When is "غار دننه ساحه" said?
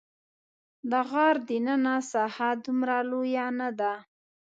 1.09-2.49